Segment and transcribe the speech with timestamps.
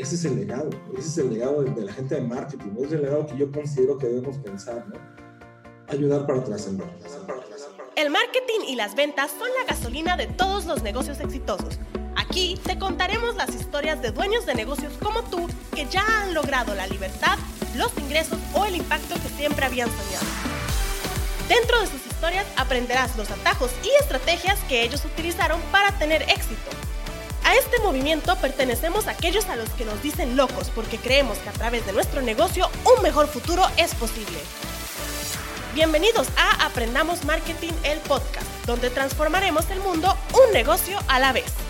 [0.00, 2.92] ese es el legado, ese es el legado de, la gente de marketing, ese es
[2.92, 4.94] el legado que yo considero que debemos pensar, ¿no?
[5.88, 6.88] Ayudar para trascender.
[7.96, 11.78] El marketing y las ventas son la gasolina de todos los negocios exitosos.
[12.16, 16.74] Aquí te contaremos las historias de dueños de negocios como tú que ya han logrado
[16.74, 17.36] la libertad,
[17.76, 20.26] los ingresos o el impacto que siempre habían soñado.
[21.46, 26.70] Dentro de sus historias aprenderás los atajos y estrategias que ellos utilizaron para tener éxito
[27.50, 31.48] a este movimiento pertenecemos a aquellos a los que nos dicen locos porque creemos que
[31.48, 34.38] a través de nuestro negocio un mejor futuro es posible.
[35.74, 41.69] Bienvenidos a Aprendamos Marketing, el podcast, donde transformaremos el mundo un negocio a la vez.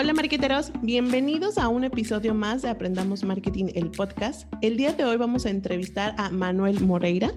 [0.00, 4.46] Hola marqueteros, bienvenidos a un episodio más de Aprendamos Marketing, el podcast.
[4.62, 7.32] El día de hoy vamos a entrevistar a Manuel Moreira.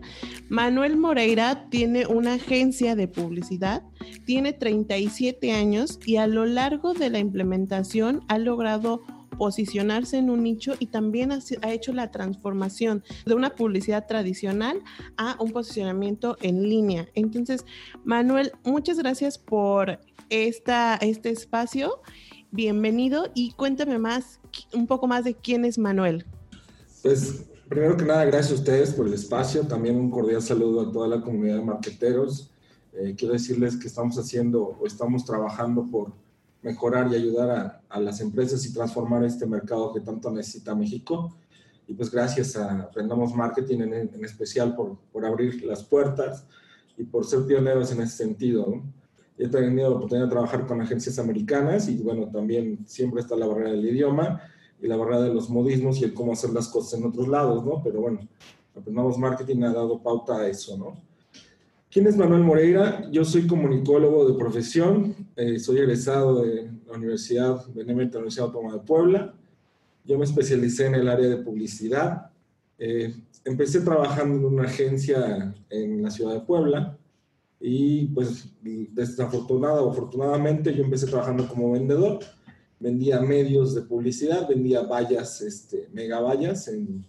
[0.48, 3.82] Manuel Moreira tiene una agencia de publicidad,
[4.26, 9.02] tiene 37 años y a lo largo de la implementación ha logrado
[9.40, 11.40] posicionarse en un nicho y también ha,
[11.72, 14.84] hecho la transformación de una publicidad tradicional
[15.18, 17.08] a un posicionamiento en línea.
[17.16, 17.66] Entonces,
[18.04, 22.02] Manuel, muchas gracias por esta, este espacio
[22.52, 24.40] bienvenido y cuéntame más,
[24.74, 26.26] un poco más de quién es Manuel.
[27.02, 30.92] Pues primero que nada, gracias a ustedes por el espacio, también un cordial saludo a
[30.92, 32.52] toda la comunidad de marqueteros.
[32.94, 36.12] Eh, quiero decirles que estamos haciendo o estamos trabajando por
[36.62, 41.36] mejorar y ayudar a, las empresas y transformar este mercado que tanto necesita México.
[41.88, 46.46] Y pues gracias a Aprendamos Marketing en, en especial por, por abrir las puertas
[46.98, 48.68] y por ser pioneros en ese sentido.
[48.68, 49.01] ¿no?
[49.38, 53.48] He tenido la oportunidad de trabajar con agencias americanas y bueno, también siempre está la
[53.48, 54.42] barrera del idioma
[54.82, 57.66] y la barrera de los modismos y el cómo hacer las cosas en otros lados,
[57.66, 57.82] ¿no?
[57.84, 58.20] Pero bueno,
[58.76, 60.96] Aprendamos Marketing ha dado pauta a eso, ¿no?
[61.90, 63.10] ¿Quién es Manuel Moreira?
[63.12, 68.80] Yo soy comunicólogo de profesión, eh, soy egresado de la Universidad Benemérita Universidad Autónoma de
[68.80, 69.36] Puebla.
[70.06, 72.32] Yo me especialicé en el área de publicidad.
[72.80, 76.98] Eh, empecé trabajando en una agencia en la ciudad de Puebla,
[77.62, 82.20] y pues desafortunado o afortunadamente yo empecé trabajando como vendedor.
[82.80, 87.06] Vendía medios de publicidad, vendía vallas, este, mega vallas en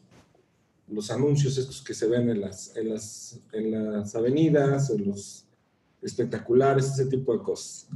[0.89, 5.47] los anuncios estos que se ven en las, en las, en las avenidas, en los
[6.03, 7.89] espectaculares, ese tipo de cosas.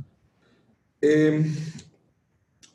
[1.02, 1.44] Eh,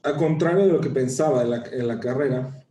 [0.04, 2.64] a contrario de lo que pensaba en la, en la carrera,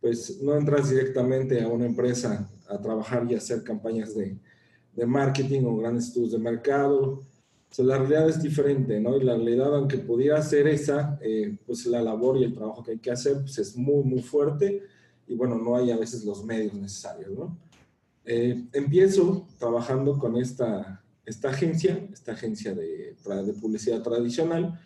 [0.00, 4.36] pues no entras directamente a una empresa a trabajar y hacer campañas de,
[4.98, 7.22] de marketing o grandes estudios de mercado.
[7.78, 9.16] O la realidad es diferente, ¿no?
[9.16, 12.92] Y la realidad, aunque pudiera ser esa, eh, pues la labor y el trabajo que
[12.92, 14.82] hay que hacer pues es muy, muy fuerte
[15.28, 17.56] y bueno, no hay a veces los medios necesarios, ¿no?
[18.24, 24.80] Eh, empiezo trabajando con esta, esta agencia, esta agencia de, de publicidad tradicional,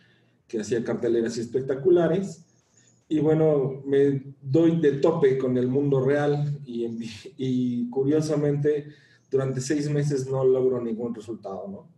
[0.47, 2.45] que hacía carteleras espectaculares.
[3.09, 6.87] Y bueno, me doy de tope con el mundo real y,
[7.37, 8.89] y curiosamente
[9.33, 11.89] durante seis meses no logro ningún resultado, ¿no?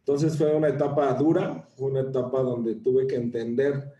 [0.00, 3.92] Entonces fue una etapa dura, una etapa donde tuve que entender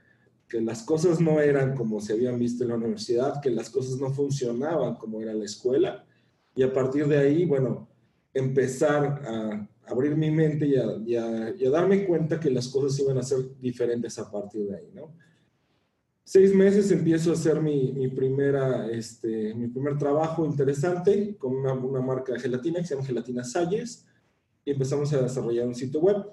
[0.48, 3.98] que las cosas no eran como se habían visto en la universidad, que las cosas
[4.00, 6.04] no funcionaban como era la escuela.
[6.54, 7.88] Y a partir de ahí, bueno,
[8.34, 13.18] empezar a abrir mi mente y a, y a darme cuenta que las cosas iban
[13.18, 15.14] a ser diferentes a partir de ahí, ¿no?
[16.26, 22.00] Seis meses empiezo a hacer mi, primera, este, mi primer trabajo interesante con una, una,
[22.00, 24.04] marca de gelatina que se llama Gelatina Salles
[24.64, 26.26] y empezamos a desarrollar un sitio web.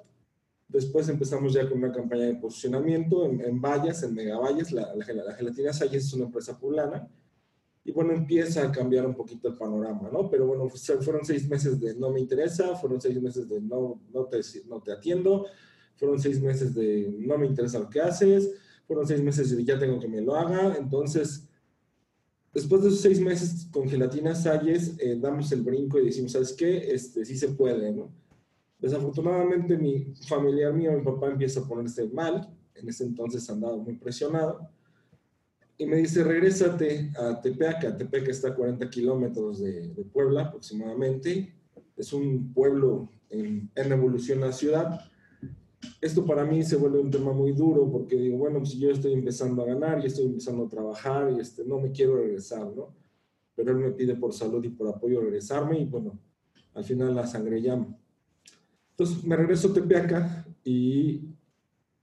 [0.68, 4.72] Después empezamos ya con una campaña de posicionamiento en, en vallas, en megavallas.
[4.72, 7.08] La, la, la, Gelatina Salles es una empresa poblana
[7.86, 10.28] y bueno, empieza a cambiar un poquito el panorama, ¿no?
[10.28, 10.68] Pero bueno,
[11.02, 14.82] fueron seis meses de no me interesa, fueron seis meses de no, no, te, no
[14.82, 15.46] te atiendo,
[15.98, 18.50] fueron seis meses de no me interesa lo que haces,
[18.88, 20.76] fueron seis meses y ya tengo que me lo haga.
[20.78, 21.48] Entonces,
[22.54, 26.54] después de esos seis meses con gelatina Salles, eh, damos el brinco y decimos, ¿sabes
[26.54, 26.92] qué?
[26.92, 28.12] Este, sí se puede, ¿no?
[28.80, 32.50] Desafortunadamente, mi familiar mío, mi papá, empieza a ponerse mal.
[32.76, 34.68] En ese entonces andaba muy presionado.
[35.78, 37.96] Y me dice, regrésate a Tepeaca.
[37.96, 41.54] Tepeaca está a 40 kilómetros de, de, Puebla aproximadamente.
[41.96, 45.00] Es un pueblo en, en evolución la ciudad
[46.02, 49.14] esto para mí se vuelve un tema muy duro porque digo, bueno, si yo estoy
[49.14, 52.96] empezando a ganar y estoy empezando a trabajar y este, no me quiero regresar, ¿no?
[53.56, 56.20] Pero él me pide por salud y por apoyo regresarme y bueno,
[56.74, 57.96] al final la sangre llama.
[58.92, 61.30] Entonces me regreso a Tepeaca y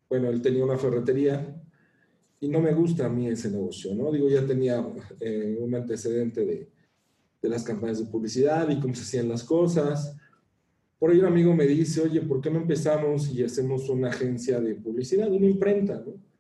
[0.09, 1.63] bueno, él tenía una ferretería
[2.41, 4.11] y no me gusta a mí ese negocio, ¿no?
[4.11, 4.85] Digo, ya tenía
[5.21, 6.71] eh, un antecedente de,
[7.43, 10.17] de las campañas de publicidad y cómo se hacían las cosas
[11.01, 14.61] por ahí un amigo me dice, oye, ¿por qué no empezamos y hacemos una agencia
[14.61, 16.01] de publicidad, una imprenta?
[16.07, 16.31] ¿no?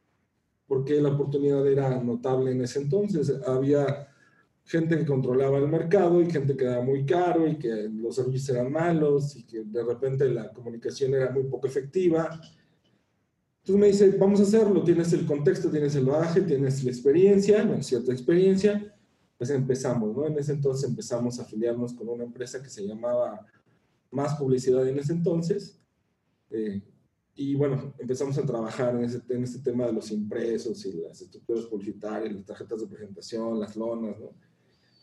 [0.71, 3.29] porque la oportunidad era notable en ese entonces.
[3.45, 4.07] Había
[4.65, 8.51] gente que controlaba el mercado y gente que era muy caro y que los servicios
[8.51, 12.41] eran malos y que de repente la comunicación era muy poco efectiva.
[13.62, 17.83] Entonces me dice, vamos a hacerlo, tienes el contexto, tienes el bagaje, tienes la experiencia,
[17.83, 18.97] cierta experiencia,
[19.37, 20.29] pues empezamos, ¿no?
[20.29, 23.45] En ese entonces empezamos a afiliarnos con una empresa que se llamaba
[24.11, 25.79] Más Publicidad en ese entonces.
[26.51, 26.83] Eh,
[27.35, 31.23] y bueno, empezamos a trabajar en, ese, en este tema de los impresos y las
[31.23, 34.35] estructuras publicitarias, las tarjetas de presentación, las lonas, ¿no?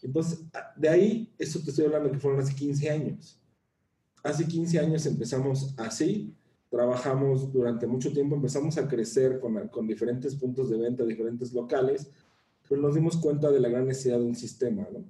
[0.01, 0.43] Entonces,
[0.75, 3.39] de ahí, eso te estoy hablando que fueron hace 15 años.
[4.23, 6.35] Hace 15 años empezamos así,
[6.69, 12.11] trabajamos durante mucho tiempo, empezamos a crecer con, con diferentes puntos de venta, diferentes locales,
[12.67, 15.03] pero nos dimos cuenta de la gran necesidad de un sistema, ¿no?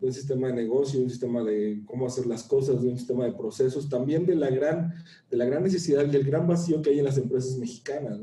[0.00, 2.96] De un sistema de negocio, de un sistema de cómo hacer las cosas, de un
[2.96, 4.94] sistema de procesos, también de la gran,
[5.30, 8.18] de la gran necesidad y el gran vacío que hay en las empresas mexicanas.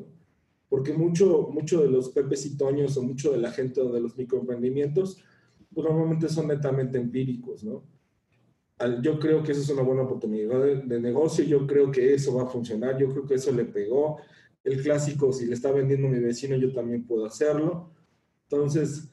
[0.69, 5.23] Porque mucho, mucho de los pepes o mucho de la gente de los microemprendimientos,
[5.73, 7.83] pues normalmente son netamente empíricos, ¿no?
[9.01, 12.43] Yo creo que eso es una buena oportunidad de, negocio, yo creo que eso va
[12.43, 14.17] a funcionar, yo creo que eso le pegó.
[14.63, 17.89] El clásico, si le está vendiendo mi vecino, yo también puedo hacerlo.
[18.43, 19.09] Entonces,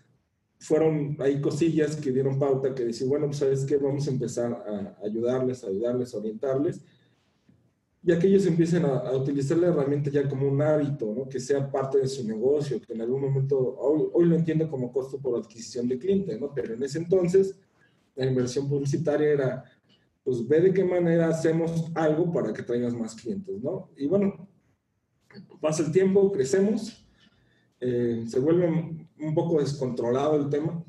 [0.65, 4.51] fueron ahí cosillas que dieron pauta que decir, bueno, pues sabes qué, vamos a empezar
[4.53, 6.81] a ayudarles, a ayudarles, a orientarles.
[8.03, 11.29] Y que ellos empiecen a, utilizar la herramienta ya como un hábito, ¿no?
[11.29, 14.91] que sea parte de su negocio, que en algún momento, hoy, hoy lo entiendo como
[14.91, 16.53] costo por adquisición de cliente, ¿no?
[16.55, 17.59] pero en ese entonces
[18.15, 19.65] la inversión publicitaria era,
[20.23, 23.91] pues ve de qué manera hacemos algo para que traigas más clientes, ¿no?
[23.97, 24.49] Y bueno,
[25.61, 27.04] pasa el tiempo, crecemos,
[27.87, 30.83] eh, se vuelve un poco descontrolado el tema,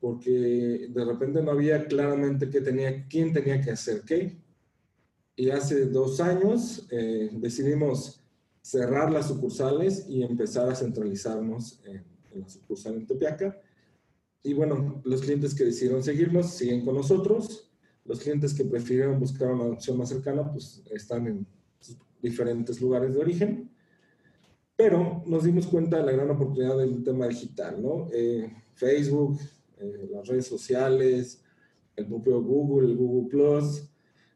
[0.00, 4.40] porque de repente no había claramente qué tenía, quién tenía que hacer qué.
[5.36, 8.22] Y hace dos años eh, decidimos
[8.62, 12.02] cerrar las sucursales y empezar a centralizarnos en,
[12.40, 13.60] la sucursal en Tepiaca.
[14.42, 17.70] Y bueno, los clientes que decidieron seguirnos siguen con nosotros.
[18.06, 21.46] Los clientes que prefirieron buscar una opción más cercana, pues están en
[22.22, 23.75] diferentes lugares de origen.
[24.76, 28.08] Pero nos dimos cuenta de la gran oportunidad del tema digital, ¿no?
[28.12, 29.38] Eh, Facebook,
[29.78, 31.42] eh, las redes sociales,
[31.96, 33.88] el propio Google, el Google Plus.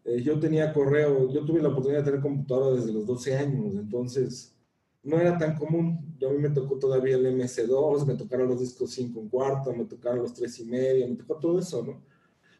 [0.05, 3.75] Eh, yo tenía correo, yo tuve la oportunidad de tener computadora desde los 12 años,
[3.75, 4.57] entonces
[5.03, 6.17] no era tan común.
[6.19, 9.75] Yo a mí me tocó todavía el MS2, me tocaron los discos 5 en cuarto,
[9.75, 12.03] me tocaron los 3 y medio, me tocó todo eso, ¿no?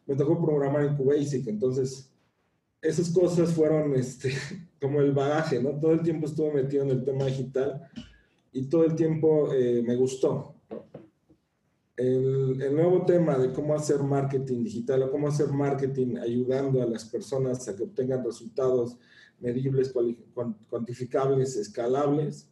[0.05, 2.11] Me tocó programar en QBasic, entonces
[2.81, 4.33] esas cosas fueron este,
[4.81, 5.79] como el bagaje, ¿no?
[5.79, 7.87] Todo el tiempo estuve metido en el tema digital
[8.51, 10.55] y todo el tiempo eh, me gustó.
[11.95, 17.05] El, nuevo tema de cómo hacer marketing digital o cómo hacer marketing ayudando a las
[17.05, 18.97] personas a que obtengan resultados
[19.39, 19.93] medibles,
[20.67, 22.49] cuantificables, escalables,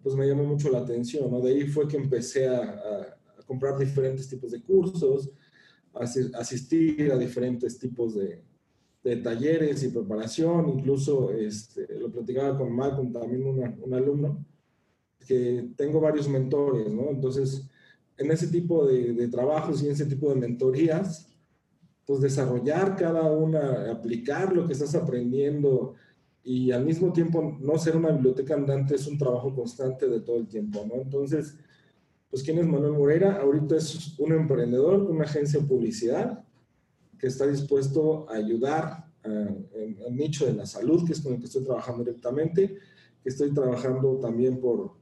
[0.00, 1.40] pues me llamó mucho la atención, ¿no?
[1.40, 5.30] De ahí fue que empecé a, a, comprar diferentes tipos de cursos,
[5.92, 6.04] a
[6.38, 8.42] asistir a diferentes tipos de,
[9.04, 14.42] de talleres y preparación, incluso este, lo platicaba con Malcolm, también un alumno,
[15.26, 17.10] que tengo varios mentores, ¿no?
[17.10, 17.68] Entonces,
[18.16, 21.28] en ese tipo de, trabajos y en ese tipo de mentorías,
[22.06, 25.94] pues desarrollar cada una, aplicar lo que estás aprendiendo
[26.42, 30.36] y al mismo tiempo no ser una biblioteca andante es un trabajo constante de todo
[30.36, 31.00] el tiempo, ¿no?
[31.00, 31.56] Entonces,
[32.30, 33.40] pues ¿quién es Manuel Moreira?
[33.40, 36.44] Ahorita es un emprendedor con una agencia de publicidad
[37.24, 41.46] que está dispuesto a ayudar el nicho de la salud, que es con el que
[41.46, 42.76] estoy trabajando directamente,
[43.22, 44.92] que estoy trabajando también por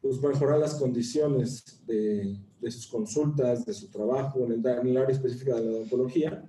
[0.00, 4.96] pues, mejorar las condiciones de, de, sus consultas, de su trabajo en el, en el,
[4.96, 6.48] área específica de la odontología.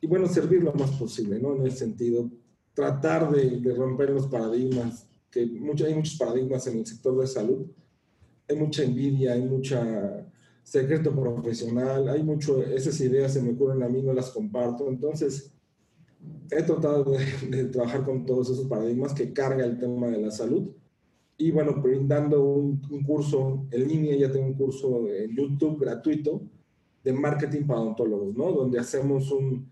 [0.00, 1.54] Y bueno, servir lo más posible, ¿no?
[1.54, 2.28] En el sentido,
[2.74, 7.28] tratar de, de romper los paradigmas, que mucho, hay muchos paradigmas en el sector de
[7.28, 7.64] salud.
[8.48, 10.26] Hay mucha envidia, hay mucha
[10.62, 14.88] secreto profesional, hay mucho, esas ideas se me ocurren a mí, no las comparto.
[14.88, 15.52] Entonces,
[16.50, 17.04] he tratado
[17.48, 20.68] de, trabajar con todos esos paradigmas que carga el tema de la salud.
[21.38, 26.42] Y bueno, brindando un, un, curso en línea, ya tengo un curso en YouTube gratuito
[27.02, 28.52] de marketing para odontólogos, ¿no?
[28.52, 29.66] Donde hacemos un,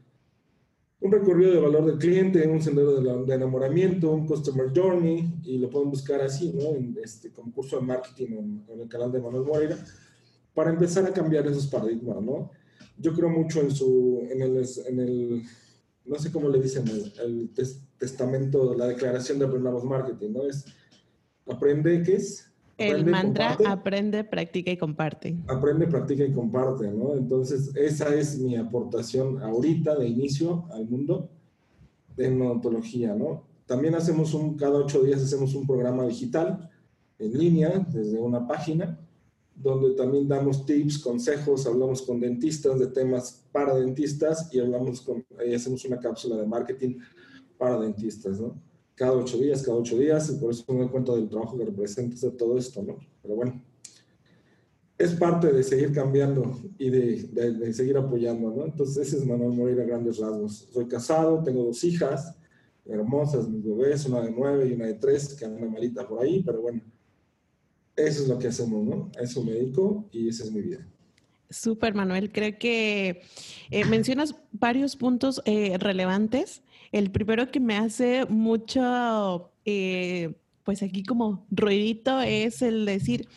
[1.01, 5.59] un recorrido de valor del cliente, un sendero de, de, enamoramiento, un customer journey, y
[5.59, 6.75] lo pueden buscar así, ¿no?
[6.75, 9.77] En este, como curso de marketing en, en el canal de Manuel Moreira
[10.55, 12.51] para empezar a cambiar esos paradigmas, ¿no?
[12.97, 15.43] Yo creo mucho en su, en el, en el
[16.05, 16.85] no sé cómo le dicen,
[17.23, 17.51] el,
[17.99, 20.43] testamento, la declaración de Aprendamos Marketing, ¿no?
[20.45, 20.65] Es,
[21.47, 22.45] aprende, ¿qué es?
[22.79, 25.37] el mantra aprende, practica y comparte.
[25.49, 27.15] Aprende, practica y comparte, ¿no?
[27.15, 31.29] Entonces, esa es mi aportación ahorita de inicio al mundo
[32.17, 33.45] de odontología, ¿no?
[33.67, 36.71] También hacemos un, cada ocho días hacemos un programa digital
[37.19, 38.99] en línea desde una página
[39.61, 45.25] donde también damos tips, consejos, hablamos con dentistas de temas para dentistas y hablamos con,
[45.55, 46.99] hacemos una cápsula de marketing
[47.57, 48.61] para dentistas, ¿no?
[48.95, 51.65] Cada ocho días, cada ocho días, y por eso me doy cuenta del trabajo que
[51.65, 52.99] representas de todo esto, ¿no?
[53.23, 53.63] Pero bueno,
[54.97, 57.23] es parte de seguir cambiando y de,
[57.53, 58.65] de, seguir apoyando, ¿no?
[58.65, 60.69] Entonces, ese es Manuel Moreira grandes rasgos.
[60.73, 62.35] Soy casado, tengo dos hijas
[62.89, 66.43] hermosas, mis bebés, una de nueve y una de tres, que anda malita por ahí,
[66.43, 66.81] pero bueno,
[68.07, 69.11] eso es lo que hacemos, ¿no?
[69.21, 70.87] eso me dedico y esa es mi vida.
[71.51, 72.31] Súper, Manuel.
[72.31, 73.23] Creo que
[73.71, 76.63] eh, mencionas varios puntos eh, relevantes.
[76.93, 83.29] El primero que me hace mucho, eh, pues aquí como ruidito, es el decir,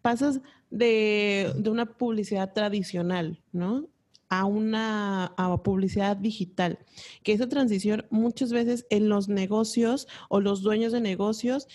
[0.00, 0.40] pasas
[0.70, 3.86] de, de una publicidad tradicional, ¿no?
[4.30, 6.78] a una a publicidad digital,
[7.22, 11.68] que esa transición muchas veces en los negocios o los dueños de negocios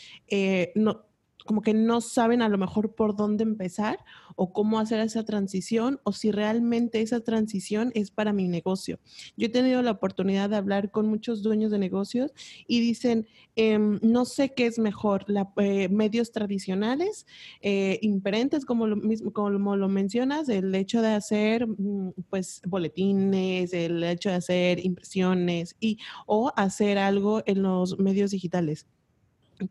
[0.73, 1.06] no,
[1.47, 3.97] como que no saben a lo mejor por dónde empezar
[4.35, 8.99] o cómo hacer esa transición o si realmente esa transición es para mi negocio.
[9.35, 12.33] Yo he tenido la oportunidad de hablar con muchos dueños de negocios
[12.67, 17.25] y dicen, em, no sé qué es mejor, la, eh, medios tradicionales,
[17.61, 23.73] eh, imprentes, como lo, mismo, como lo mencionas, el hecho de hacer mm, pues boletines,
[23.73, 28.85] el hecho de hacer impresiones y o hacer algo en los medios digitales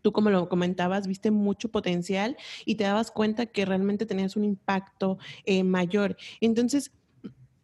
[0.03, 4.45] tú como lo comentabas, viste mucho potencial y te dabas cuenta que realmente tenías un
[4.45, 6.17] impacto eh, mayor.
[6.41, 6.93] Entonces,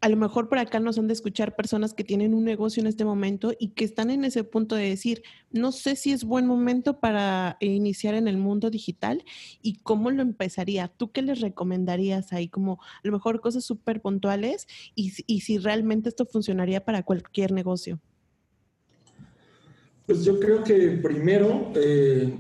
[0.03, 2.89] a lo mejor por acá nos han de escuchar personas que tienen un negocio en
[2.89, 6.45] este momento y que están en ese punto de decir, no sé si es buen
[6.45, 9.25] momento para iniciar en el mundo digital
[9.63, 10.89] y cómo lo empezaría.
[10.89, 12.49] ¿Tú qué les recomendarías ahí?
[12.49, 17.53] Como a lo mejor cosas súper puntuales y, y si realmente esto funcionaría para cualquier
[17.53, 18.01] negocio.
[20.07, 22.37] Pues yo creo que primero, eh,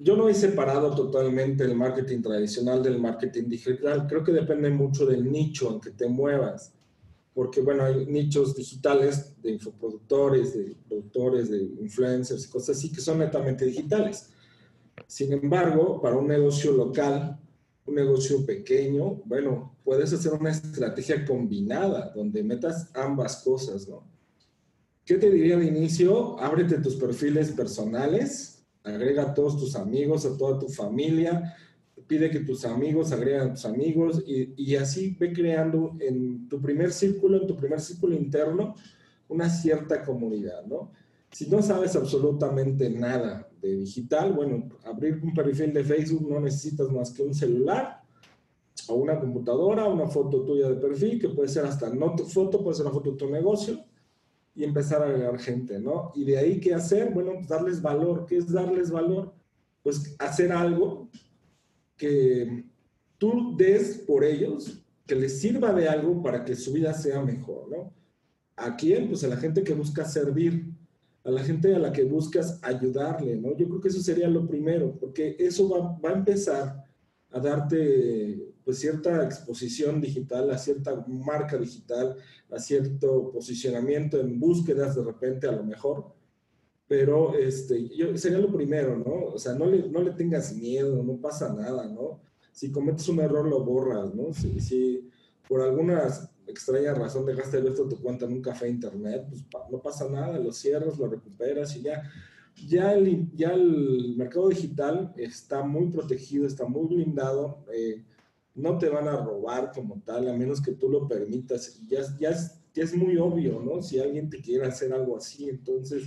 [0.00, 4.06] yo no he separado totalmente el marketing tradicional del marketing digital.
[4.06, 6.72] Creo que depende mucho del nicho en que te muevas.
[7.32, 13.18] Porque, bueno, hay nichos digitales de infoproductores, de productores, de influencers, cosas así que son
[13.18, 14.30] netamente digitales.
[15.06, 17.40] Sin embargo, para un negocio local,
[17.86, 24.13] un negocio pequeño, bueno, puedes hacer una estrategia combinada donde metas ambas cosas, ¿no?
[25.04, 26.40] ¿Qué te diría de inicio?
[26.40, 31.54] Ábrete tus perfiles personales, agrega a todos tus amigos, a toda tu familia,
[32.06, 36.58] pide que tus amigos agreguen a tus amigos y, y, así ve creando en tu
[36.60, 38.74] primer círculo, en tu primer círculo interno,
[39.28, 40.90] una cierta comunidad, ¿no?
[41.30, 46.90] Si no sabes absolutamente nada de digital, bueno, abrir un perfil de Facebook no necesitas
[46.90, 48.00] más que un celular
[48.88, 52.62] o una computadora, una foto tuya de perfil, que puede ser hasta no tu foto,
[52.62, 53.84] puede ser una foto de tu negocio,
[54.54, 56.12] y empezar a agregar gente, ¿no?
[56.14, 57.12] Y de ahí, ¿qué hacer?
[57.12, 58.24] Bueno, pues darles valor.
[58.26, 59.34] ¿Qué es darles valor?
[59.82, 61.08] Pues hacer algo
[61.96, 62.64] que
[63.18, 67.68] tú des por ellos, que les sirva de algo para que su vida sea mejor,
[67.68, 67.92] ¿no?
[68.56, 69.08] ¿A quién?
[69.08, 70.66] Pues a la gente que busca servir,
[71.24, 73.56] a la gente a la que buscas ayudarle, ¿no?
[73.56, 76.84] Yo creo que eso sería lo primero, porque eso va, va a empezar
[77.30, 82.16] a darte pues cierta exposición digital, a cierta marca digital,
[82.50, 86.14] a cierto posicionamiento en búsquedas de repente a lo mejor,
[86.86, 89.34] pero este, yo, sería lo primero, ¿no?
[89.34, 92.20] O sea, no le, no le tengas miedo, no pasa nada, ¿no?
[92.52, 94.32] Si cometes un error lo borras, ¿no?
[94.32, 95.08] Si, si
[95.48, 96.08] por alguna
[96.46, 100.38] extraña razón dejaste de ver tu cuenta en un café internet, pues no pasa nada,
[100.38, 102.02] lo cierras, lo recuperas y ya.
[102.68, 107.64] Ya el, ya el mercado digital está muy protegido, está muy blindado.
[107.72, 108.04] Eh,
[108.54, 111.76] no te van a robar como tal, a menos que tú lo permitas.
[111.80, 113.82] Y ya, ya, es, ya es muy obvio, ¿no?
[113.82, 116.04] Si alguien te quiere hacer algo así, entonces,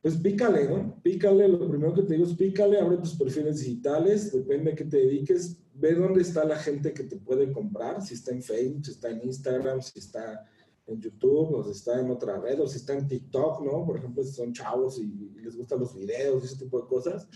[0.00, 1.00] pues pícale, ¿no?
[1.02, 4.84] Pícale, lo primero que te digo es pícale, abre tus perfiles digitales, depende a qué
[4.84, 8.84] te dediques, ve dónde está la gente que te puede comprar, si está en Facebook,
[8.84, 10.46] si está en Instagram, si está
[10.86, 13.84] en YouTube, o si está en otra red, o si está en TikTok, ¿no?
[13.84, 17.26] Por ejemplo, si son chavos y, y les gustan los videos, ese tipo de cosas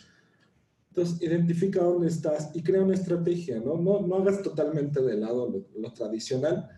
[0.99, 3.76] entonces, identifica dónde estás y crea una estrategia, ¿no?
[3.76, 6.69] No, no hagas totalmente de lado lo, tradicional,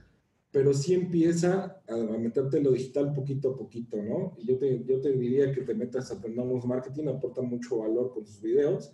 [0.51, 4.35] pero sí empieza a, meterte en lo digital poquito a poquito, ¿no?
[4.39, 8.13] Y yo te, yo te diría que te metas a Aprendamos Marketing, aporta mucho valor
[8.13, 8.93] con sus videos,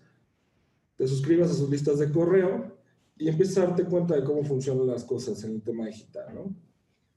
[0.97, 2.76] te suscribas a sus listas de correo
[3.18, 6.54] y empiezas a darte cuenta de cómo funcionan las cosas en el tema digital, ¿no?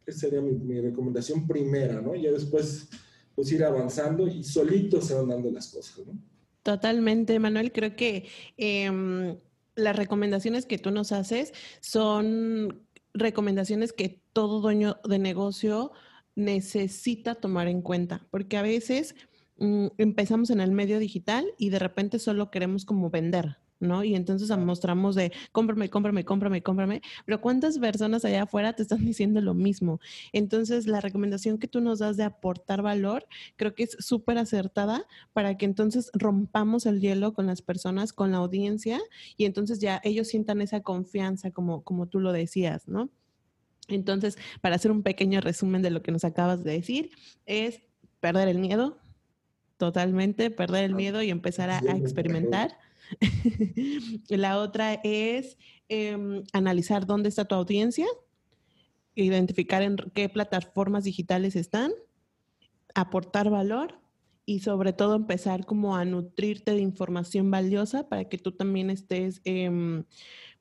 [0.03, 2.15] Esa sería mi, mi recomendación primera, ¿no?
[2.15, 2.89] Y ya después,
[3.35, 6.38] pues ir avanzando y solito se van dando las cosas, ¿no?
[6.63, 7.71] Totalmente, Manuel.
[7.71, 9.37] Creo que em,
[9.75, 15.91] las recomendaciones que tú nos haces son recomendaciones que todo dueño de negocio
[16.35, 19.15] necesita tomar en cuenta, porque a veces
[19.57, 24.03] mm, empezamos en el medio digital y de repente solo queremos como vender, ¿no?
[24.03, 28.99] Y entonces mostramos de cómprame, cómprame, cómprame, cómprame, pero ¿cuántas personas allá afuera te están
[29.05, 29.99] diciendo lo mismo?
[30.33, 35.05] Entonces, la recomendación que tú nos das de aportar valor, creo que es súper acertada
[35.33, 38.99] para que entonces rompamos el hielo con las personas, con la audiencia,
[39.37, 43.09] y entonces ya ellos sientan esa confianza, como, como tú lo decías, ¿no?
[43.87, 47.11] Entonces, para hacer un pequeño resumen de lo que nos acabas de decir,
[47.45, 47.81] es
[48.19, 48.97] perder el miedo,
[49.77, 52.77] totalmente, perder el miedo y empezar a, experimentar.
[54.29, 58.05] La otra es em, analizar dónde está tu audiencia,
[59.15, 61.91] identificar en qué plataformas digitales están,
[62.93, 63.99] aportar valor
[64.45, 69.41] y sobre todo empezar como a nutrirte de información valiosa para que tú también estés
[69.43, 70.05] em,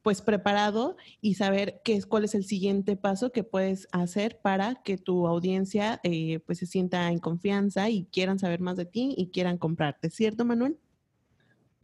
[0.03, 4.77] pues preparado y saber qué es, cuál es el siguiente paso que puedes hacer para
[4.83, 9.15] que tu audiencia eh, pues se sienta en confianza y quieran saber más de ti
[9.17, 10.79] y quieran comprarte, ¿cierto Manuel?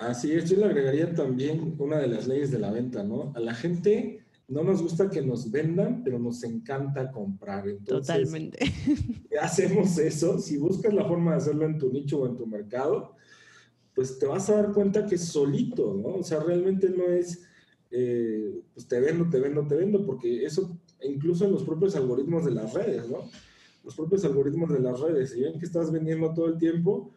[0.09, 3.33] Así es, yo le agregaría también una de las leyes de la venta, ¿no?
[3.35, 7.69] A la gente no nos gusta que nos vendan, pero nos encanta comprar.
[7.69, 8.59] Entonces, Totalmente.
[9.41, 10.39] Hacemos eso.
[10.39, 13.17] Si buscas la forma de hacerlo en tu nicho o en tu mercado,
[13.95, 16.17] pues te vas a dar cuenta que solito, ¿no?
[16.17, 17.45] O sea, realmente no es
[17.97, 22.45] eh, pues te vendo, te vendo, te vendo, porque eso incluso en los propios algoritmos
[22.45, 23.31] de las redes, ¿no?
[23.85, 27.13] Los propios algoritmos de las redes, si ven que estás vendiendo todo el tiempo,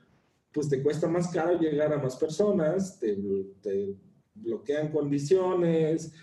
[0.58, 3.16] pues te cuesta más caro llegar a más personas, te,
[3.62, 3.96] te
[4.34, 6.14] bloquean condiciones,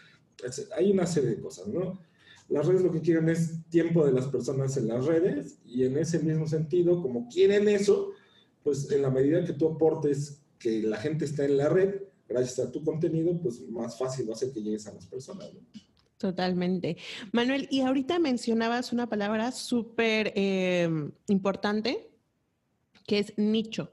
[0.76, 2.00] hay una serie de cosas, ¿no?
[2.48, 5.96] Las redes lo que quieren es tiempo de las personas en las redes y en
[5.96, 8.10] ese mismo sentido, como quieren eso,
[8.64, 12.58] pues en la medida que tú aportes que la gente está en la red, gracias
[12.58, 15.48] a tu contenido, pues más fácil va a ser que llegues a las personas.
[16.18, 16.96] Totalmente.
[17.30, 20.90] Manuel, y ahorita mencionabas una palabra súper eh,
[21.28, 22.10] importante,
[23.06, 23.92] que es nicho.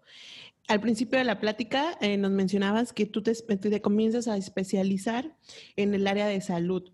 [0.68, 5.36] Al principio de la plática eh, nos mencionabas que tú te, comienzas a especializar
[5.76, 6.92] en el área de salud.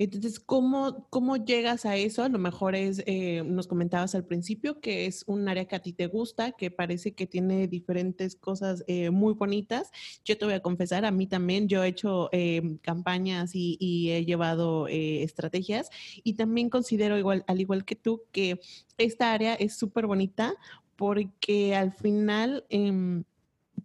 [0.00, 2.22] Entonces, ¿cómo, ¿cómo llegas a eso?
[2.22, 5.82] A lo mejor es, eh, nos comentabas al principio, que es un área que a
[5.82, 9.90] ti te gusta, que parece que tiene diferentes cosas eh, muy bonitas.
[10.24, 13.76] Yo te voy a confesar, a mí también, yo he hecho eh, campañas y,
[14.10, 15.90] he llevado estrategias
[16.24, 18.58] y también considero, igual, al igual que tú, que
[18.96, 20.54] esta área es súper bonita
[21.00, 23.24] porque al final, em,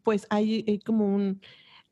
[0.03, 1.39] pues hay como un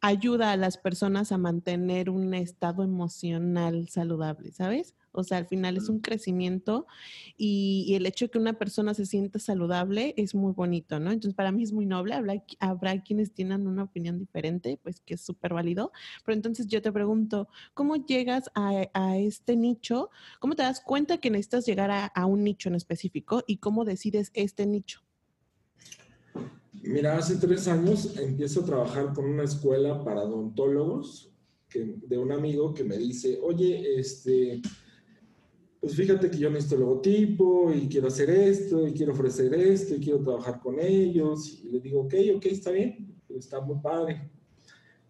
[0.03, 4.95] ayuda a las personas a mantener un estado emocional saludable, ¿sabes?
[5.13, 6.88] O sea, al final es un crecimiento
[7.38, 11.12] y, el hecho de que una persona se sienta saludable es muy bonito, ¿no?
[11.12, 12.15] Entonces, para mí es muy noble.
[12.15, 15.93] Habrá, habrá quienes tienen una opinión diferente, pues que es súper válido.
[16.25, 20.09] Pero entonces yo te pregunto, ¿cómo llegas a, este nicho?
[20.41, 24.31] ¿Cómo te das cuenta que necesitas llegar a un nicho en específico y cómo decides
[24.33, 25.01] este nicho?
[26.86, 31.34] Mira, hace tres años empiezo a trabajar con una escuela para odontólogos
[31.69, 34.62] que, de un amigo que me dice, oye, este,
[35.80, 40.02] pues fíjate que yo necesito logotipo y quiero hacer esto y quiero ofrecer esto y
[40.02, 41.62] quiero trabajar con ellos.
[41.63, 44.30] Y le digo, ok, ok, está bien, está muy padre.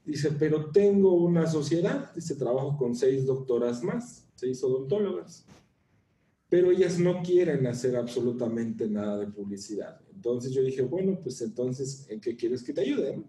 [0.05, 5.47] Dice, pero tengo una sociedad, dice, trabajo con seis doctoras más, seis odontólogas
[6.53, 9.99] pero ellas no quieren hacer absolutamente nada de publicidad.
[10.23, 13.21] Entonces yo dije, bueno, pues entonces, ¿en qué quieres que te ayude?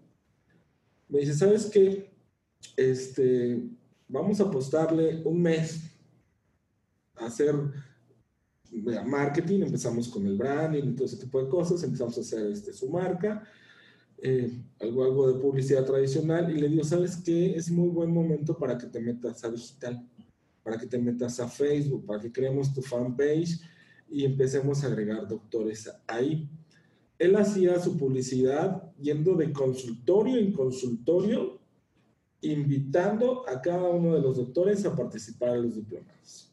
[1.09, 2.09] Me dice, ¿sabes qué?
[2.77, 3.61] Este,
[4.07, 5.91] vamos a apostarle un mes
[7.15, 7.53] a hacer
[9.05, 12.71] marketing, empezamos con el branding y todo ese tipo de cosas, empezamos a hacer este,
[12.71, 13.43] su marca,
[14.17, 17.57] eh, algo, algo de publicidad tradicional y le digo, ¿sabes qué?
[17.57, 20.01] Es muy buen momento para que te metas a digital
[20.63, 23.59] para que te metas a Facebook, para que creemos tu fanpage
[24.09, 26.49] y empecemos a agregar doctores ahí.
[27.17, 31.59] Él hacía su publicidad yendo de consultorio en consultorio,
[32.41, 36.51] invitando a cada uno de los doctores a participar en los diplomados.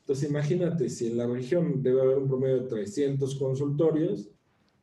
[0.00, 4.30] Entonces imagínate, si en la región debe haber un promedio de 300 consultorios,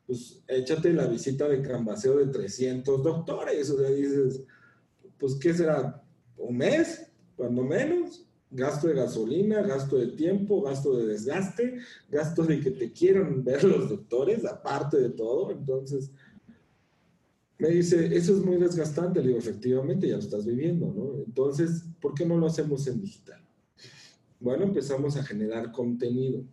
[0.05, 3.69] pues échate la visita de cambaseo de 300 doctores.
[3.69, 4.43] O sea, dices,
[5.17, 6.03] pues ¿qué será?
[6.37, 7.11] ¿Un mes?
[7.35, 8.24] Cuando menos
[8.55, 13.63] gasto de gasolina, gasto de tiempo, gasto de desgaste, gasto de que te quieran ver
[13.63, 15.51] los doctores, aparte de todo.
[15.51, 16.11] Entonces,
[17.57, 19.19] me dice, eso es muy desgastante.
[19.19, 21.23] Le digo, efectivamente, ya lo estás viviendo, ¿no?
[21.25, 23.41] Entonces, ¿por qué no lo hacemos en digital?
[24.39, 26.43] Bueno, empezamos a generar contenido.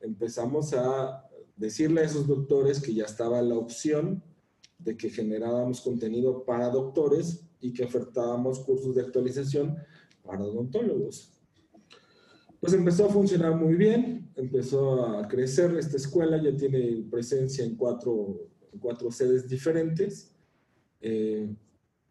[0.00, 1.26] Empezamos a
[1.56, 4.22] decirle a esos doctores que ya estaba la opción
[4.78, 9.76] de que generábamos contenido para doctores y que ofertábamos cursos de actualización
[10.30, 11.32] para odontólogos.
[12.60, 17.74] Pues empezó a funcionar muy bien, empezó a crecer esta escuela, ya tiene presencia en
[17.74, 20.32] cuatro cuatro sedes diferentes.
[21.00, 21.48] Eh,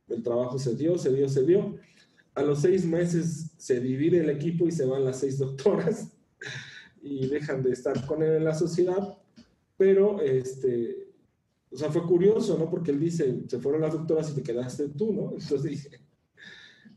[0.10, 1.77] el trabajo se dio, se dio, se dio.
[2.34, 6.12] A los seis meses se divide el equipo y se van las seis doctoras
[7.01, 9.17] y dejan de estar con él en la sociedad.
[9.77, 11.08] Pero, este,
[11.71, 12.69] o sea, fue curioso, ¿no?
[12.69, 15.32] Porque él dice, se fueron las doctoras y te quedaste tú, ¿no?
[15.39, 16.01] Entonces dije,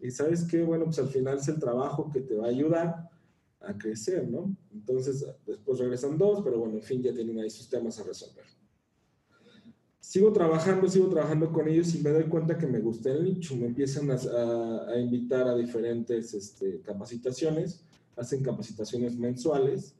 [0.02, 3.10] y sabes qué, bueno, pues al final es el trabajo que te va a ayudar
[3.60, 4.54] a crecer, ¿no?
[4.72, 8.44] Entonces, después regresan dos, pero bueno, en fin, ya tienen ahí sus temas a resolver.
[10.00, 13.56] Sigo trabajando, sigo trabajando con ellos y me doy cuenta que me gusta el nicho.
[13.56, 14.16] Me empiezan a,
[14.88, 17.84] a invitar a diferentes este, capacitaciones,
[18.16, 19.94] hacen capacitaciones mensuales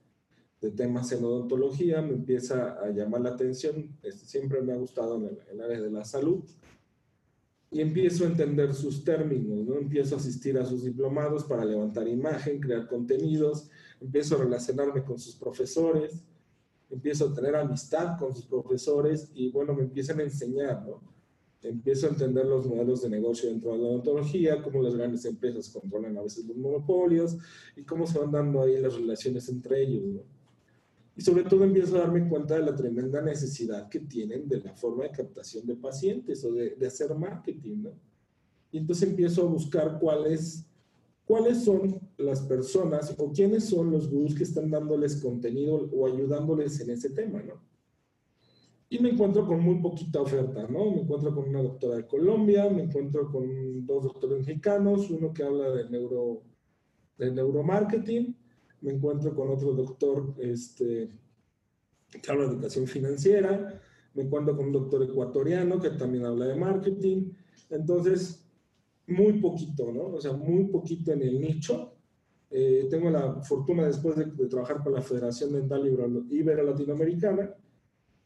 [0.62, 5.16] de temas en odontología, me empieza a llamar la atención, este, siempre me ha gustado
[5.16, 6.44] en el, área de la salud,
[7.72, 9.78] y empiezo a entender sus términos, ¿no?
[9.78, 15.18] Empiezo a asistir a sus diplomados para levantar imagen, crear contenidos, empiezo a relacionarme con
[15.18, 16.22] sus profesores,
[16.90, 21.00] empiezo a tener amistad con sus profesores y bueno, me empiezan a enseñar, ¿no?
[21.62, 25.70] Empiezo a entender los modelos de negocio dentro de la odontología, cómo las grandes empresas
[25.70, 27.38] controlan a veces los monopolios
[27.74, 30.41] y cómo se van dando ahí las relaciones entre ellos, ¿no?
[31.14, 34.75] Y sobre todo empiezo a darme cuenta de la tremenda necesidad que tienen de la
[34.75, 37.90] forma de captación de pacientes o de, hacer marketing, ¿no?
[38.70, 40.66] Y entonces empiezo a buscar cuáles,
[41.27, 46.81] cuáles son las personas o quiénes son los gurús que están dándoles contenido o ayudándoles
[46.81, 47.61] en ese tema, ¿no?
[48.88, 50.90] Y me encuentro con muy poquita oferta, ¿no?
[50.90, 55.42] Me encuentro con una doctora de Colombia, me encuentro con dos doctores mexicanos, uno que
[55.42, 56.42] habla de, neuro,
[57.18, 58.35] de neuromarketing
[58.83, 61.09] me encuentro con otro doctor este,
[62.11, 63.81] que habla de educación financiera,
[64.14, 67.31] me encuentro con un doctor ecuatoriano que también habla de marketing.
[67.71, 68.45] Entonces,
[69.07, 70.07] muy poquito, ¿no?
[70.09, 71.95] O sea, muy poquito en el nicho.
[72.51, 75.87] Eh, tengo la fortuna después de, trabajar con la Federación Dental
[76.31, 77.55] Ibero-Latinoamericana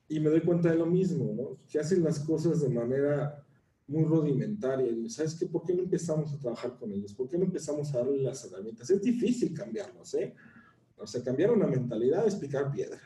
[0.09, 1.59] y me doy cuenta de lo mismo, ¿no?
[1.69, 3.46] Que hacen las cosas de manera
[3.89, 4.91] muy rudimentaria.
[4.91, 5.47] Y, ¿Sabes qué?
[5.47, 7.15] ¿Por qué no empezamos a trabajar con ellos?
[7.15, 8.91] ¿Por qué no empezamos a darle las herramientas?
[8.91, 10.35] Es difícil cambiarlos, ¿eh?
[10.99, 13.01] O sea, cambiar una mentalidad es picar piedra.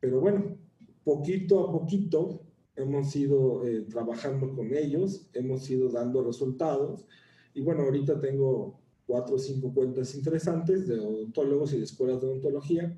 [0.00, 0.56] Pero bueno,
[1.04, 2.40] poquito a poquito
[2.76, 7.06] hemos ido eh, trabajando con ellos, hemos ido dando resultados.
[7.54, 12.26] Y bueno, ahorita tengo cuatro o cinco cuentas interesantes de odontólogos y de escuelas de
[12.26, 12.96] odontología,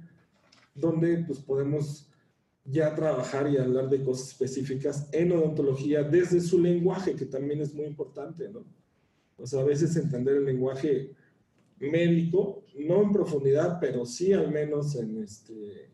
[0.74, 2.08] donde pues podemos
[2.68, 7.72] ya trabajar y hablar de cosas específicas en odontología desde su lenguaje, que también es
[7.72, 8.64] muy importante, ¿no?
[9.38, 11.12] O sea, a veces entender el lenguaje
[11.78, 15.90] médico, no en profundidad, pero sí al menos en, este,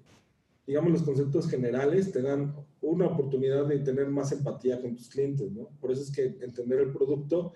[0.66, 5.50] digamos, los conceptos generales, te dan una oportunidad de tener más empatía con tus clientes,
[5.52, 5.68] ¿no?
[5.80, 7.52] Por eso es que entender el producto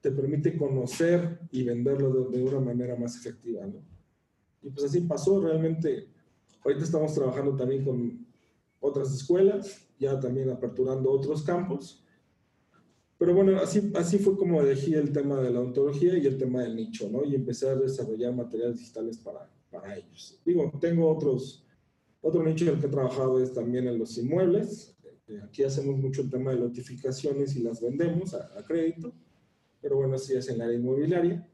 [0.00, 3.82] te permite conocer y venderlo de, de una manera más efectiva, ¿no?
[4.62, 6.08] Y pues así pasó, realmente,
[6.62, 8.23] ahorita estamos trabajando también con
[8.84, 12.04] otras escuelas, ya también aperturando otros campos.
[13.16, 16.62] Pero bueno, así, así fue como elegí el tema de la ontología y el tema
[16.62, 17.24] del nicho, ¿no?
[17.24, 20.38] Y empecé a desarrollar materiales digitales para, para ellos.
[20.44, 21.64] Digo, tengo otros,
[22.20, 24.94] otro nicho en el que he trabajado es también en los inmuebles.
[25.28, 29.14] Eh, aquí hacemos mucho el tema de notificaciones y las vendemos a, crédito,
[29.80, 31.48] pero bueno, así es en área inmobiliaria.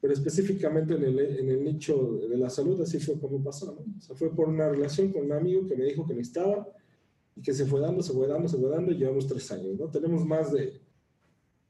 [0.00, 3.98] Pero específicamente en el, en el nicho de la salud, así fue como pasó, ¿no?
[3.98, 6.68] O sea, fue por una relación con un amigo que me dijo que necesitaba
[7.34, 9.78] y que se fue dando, se fue dando, se fue dando y llevamos tres años,
[9.78, 9.88] ¿no?
[9.90, 10.80] Tenemos más de,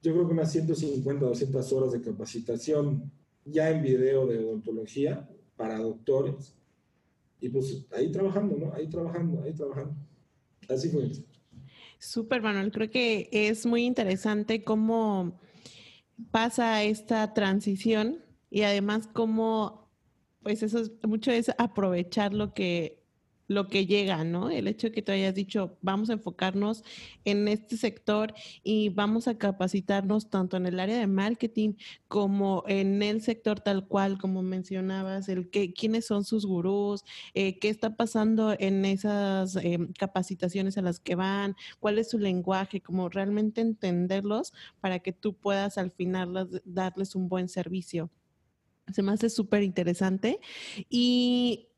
[0.03, 3.11] yo creo que unas 150, 200 horas de capacitación
[3.45, 6.55] ya en video de odontología para doctores.
[7.41, 8.73] Y pues ahí trabajando, ¿no?
[8.75, 9.95] Ahí trabajando, ahí trabajando.
[10.69, 11.11] Así fue.
[11.99, 12.73] Súper, Manuel.
[12.73, 15.39] Creo que es muy interesante cómo
[16.31, 19.91] pasa esta transición y además cómo,
[20.43, 23.06] pues eso es, mucho es aprovechar lo que,
[23.49, 24.51] lo que llega, ¿no?
[24.51, 26.83] El hecho de que tú hayas dicho, vamos a enfocarnos
[27.25, 31.75] en este sector y vamos a capacitarnos tanto en el área de marketing
[32.09, 37.05] como en el sector tal cual, como mencionabas, el que, quiénes son sus gurús,
[37.35, 42.19] eh, qué está pasando en esas em, capacitaciones a las que van, cuál es su
[42.19, 48.11] lenguaje, como realmente entenderlos para que tú puedas al final darles un buen servicio.
[48.93, 50.41] Se me hace súper interesante.
[50.89, 51.69] Y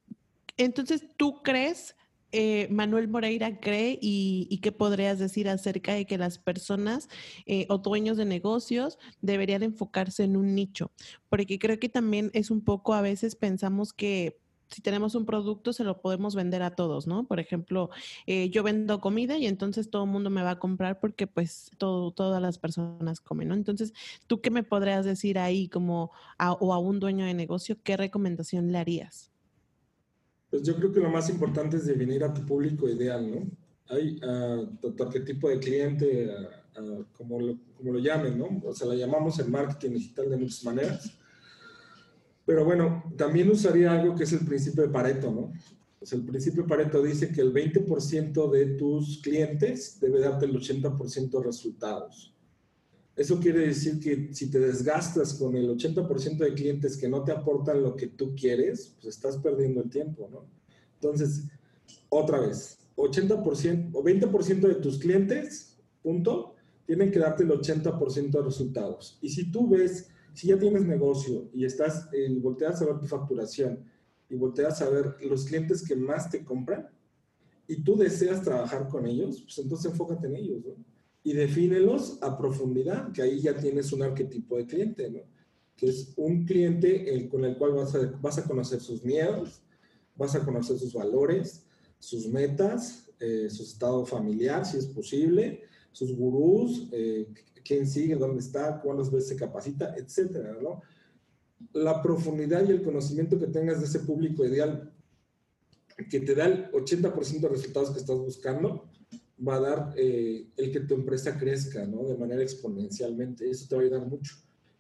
[0.58, 1.96] entonces, ¿tú crees,
[2.32, 7.08] eh, Manuel Moreira cree y, qué podrías decir acerca de que las personas
[7.46, 10.90] eh, o dueños de negocios deberían enfocarse en un nicho?
[11.28, 14.38] Porque creo que también es un poco, a veces pensamos que
[14.70, 17.26] si tenemos un producto, se lo podemos vender a todos, ¿no?
[17.26, 17.90] Por ejemplo,
[18.26, 21.70] eh, yo vendo comida y entonces todo el mundo me va a comprar porque pues
[21.78, 23.54] todo, todas las personas comen, ¿no?
[23.54, 23.94] Entonces,
[24.26, 28.70] ¿tú qué me podrías decir ahí como o a un dueño de negocio, qué recomendación
[28.72, 29.32] le harías?
[30.50, 33.50] Pues yo creo que lo más importante es definir a tu público ideal, ¿no?
[33.88, 34.20] hay
[34.80, 36.30] tu arquetipo de cliente,
[37.12, 38.61] como, lo, como lo llamen, ¿no?
[38.64, 41.11] O sea, la llamamos el marketing digital de muchas maneras.
[42.44, 45.52] Pero bueno, también usaría algo que es el principio de Pareto, ¿no?
[45.98, 50.54] Pues el principio de Pareto dice que el 20% de tus clientes debe darte el
[50.54, 52.34] 80% de resultados.
[53.18, 57.33] Eso quiere decir que si te desgastas con el 80% de clientes que no te
[57.33, 60.46] aportan lo que tú quieres, pues estás perdiendo el tiempo, ¿no?
[60.94, 61.42] Entonces,
[62.11, 66.54] otra vez, 80% o 20% de tus clientes, punto,
[66.87, 69.18] tienen que darte el 80% de resultados.
[69.20, 73.07] Y si tú ves, si ya tienes negocio y estás, eh, volteas a ver tu
[73.09, 73.85] facturación
[74.31, 76.88] y volteas a ver los clientes que más te compran
[77.66, 80.97] y tú deseas trabajar con ellos, pues entonces enfócate en ellos, ¿no?
[81.22, 85.20] Y defínelos a profundidad, que ahí ya tienes un arquetipo de cliente, ¿no?
[85.76, 89.62] Que es un cliente con el cual vas a, vas a conocer sus miedos,
[90.16, 91.64] vas a conocer sus valores,
[91.98, 97.28] sus metas, eh, su estado familiar, si es posible, sus gurús, eh,
[97.64, 100.83] quién sigue, dónde está, cuántas veces se capacita, etcétera, ¿no?
[101.72, 104.92] La profundidad y el conocimiento que tengas de ese público ideal
[106.09, 108.88] que te da el 80% de resultados que estás buscando,
[109.46, 112.05] va a dar eh, el que tu empresa crezca, ¿no?
[112.05, 113.48] De manera exponencialmente.
[113.48, 114.35] Eso te va a ayudar mucho.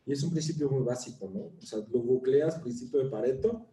[0.04, 1.52] Y es un principio muy básico, ¿no?
[1.60, 3.66] O sea, lo googleas, principio de Pareto,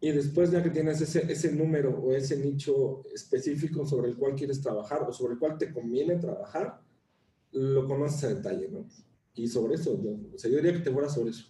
[0.00, 4.34] y después ya que tienes ese, ese número o ese nicho específico sobre el cual
[4.34, 6.80] quieres trabajar o sobre el cual te conviene trabajar,
[7.52, 8.86] lo conoces a detalle, ¿no?
[9.34, 11.46] Y sobre eso, yo, o sea, yo diría que te fuera sobre eso.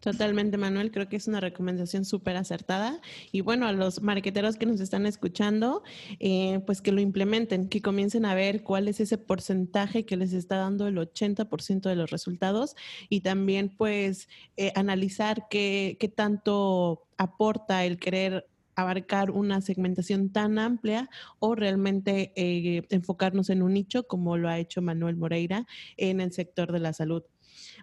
[0.00, 0.92] Totalmente, Manuel.
[0.92, 3.00] Creo que es una recomendación súper acertada.
[3.32, 5.82] Y bueno, a los marqueteros que nos están escuchando,
[6.20, 10.32] eh, pues que lo implementen, que comiencen a ver cuál es ese porcentaje que les
[10.34, 12.76] está dando el 80% de los resultados
[13.08, 18.46] y también pues eh, analizar qué, qué tanto aporta el querer
[18.78, 24.60] abarcar una segmentación tan amplia o realmente eh, enfocarnos en un nicho como lo ha
[24.60, 27.24] hecho Manuel Moreira en el sector de la salud.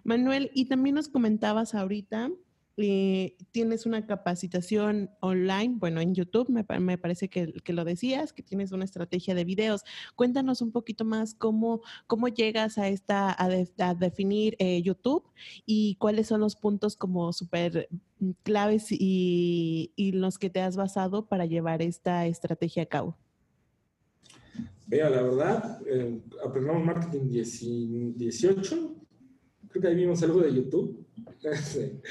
[0.04, 2.30] Manuel, y también nos comentabas ahorita,
[2.78, 6.62] eh, tienes una capacitación online, bueno, en YouTube, me,
[6.98, 9.82] parece que, lo decías, que tienes una estrategia de videos.
[10.14, 15.24] Cuéntanos un poquito más cómo, cómo llegas a esta, a, definir eh, YouTube
[15.64, 17.88] y cuáles son los puntos como súper
[18.42, 23.16] claves y, y los que te has basado para llevar esta estrategia a cabo.
[24.86, 27.30] Vea, la verdad, eh, aprendamos marketing
[28.16, 29.05] 18
[29.68, 31.04] que ahí vimos algo de YouTube.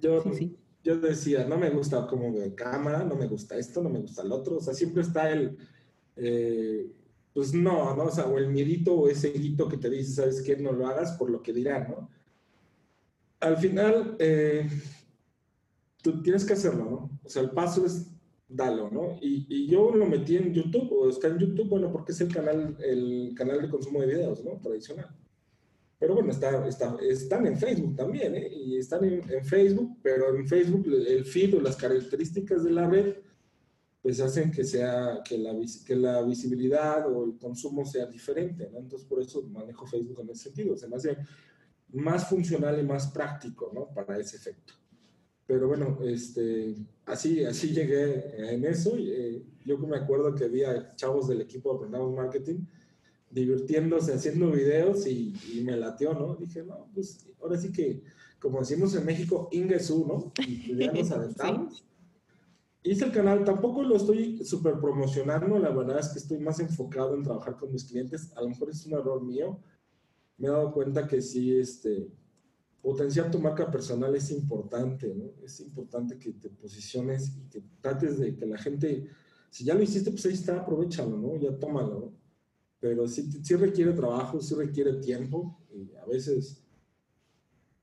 [0.00, 0.24] yo,
[0.84, 4.22] yo decía, no me gusta como de cámara, no me gusta esto, no me gusta
[4.22, 4.56] el otro.
[4.56, 5.56] O sea, siempre está el,
[6.16, 6.90] eh,
[7.32, 8.04] pues no, ¿no?
[8.04, 10.56] O sea, o el miedito o ese hito que te dice, ¿sabes qué?
[10.56, 12.10] No lo hagas por lo que dirán, ¿no?
[13.40, 14.68] Al final, eh,
[16.02, 17.20] tú tienes que hacerlo, ¿no?
[17.22, 18.06] O sea, el paso es
[18.48, 19.18] dalo, ¿no?
[19.20, 22.32] Y, y, yo lo metí en YouTube, o está en YouTube, bueno, porque es el
[22.32, 24.52] canal, el canal de consumo de videos, ¿no?
[24.60, 25.08] Tradicional.
[25.98, 28.50] Pero bueno, está, está, están en Facebook también, ¿eh?
[28.52, 33.16] Y están en, Facebook, pero en Facebook el feed o las características de la red,
[34.02, 35.54] pues hacen que, sea, que, la,
[35.86, 38.78] que la visibilidad o el consumo sea diferente, ¿no?
[38.78, 40.76] Entonces por eso manejo Facebook en ese sentido.
[40.76, 41.16] Se me hace
[41.92, 43.88] más funcional y más práctico, ¿no?
[43.94, 44.74] Para ese efecto.
[45.46, 46.74] Pero bueno, este,
[47.06, 48.98] así, así llegué en eso.
[48.98, 52.66] Y, eh, yo me acuerdo que había chavos del equipo de Aprendamos Marketing
[53.30, 55.34] divirtiéndose haciendo videos y,
[55.64, 56.36] me latió, ¿no?
[56.36, 58.02] Dije, no, pues ahora sí que,
[58.38, 60.32] como decimos en México, Ingesu, ¿no?
[60.46, 61.84] Y ya nos aventamos.
[62.82, 67.16] Hice el canal, tampoco lo estoy súper promocionando, la verdad es que estoy más enfocado
[67.16, 69.58] en trabajar con mis clientes, a lo mejor es un error mío,
[70.38, 72.08] me he dado cuenta que sí, este,
[72.80, 75.32] potenciar tu marca personal es importante, ¿no?
[75.44, 79.08] Es importante que te posiciones y que trates de que la gente,
[79.50, 81.36] si ya lo hiciste, pues ahí está, aprovechalo, ¿no?
[81.36, 82.25] Ya tómalo, ¿no?
[82.80, 86.62] Pero sí, requiere trabajo, sí requiere tiempo y a veces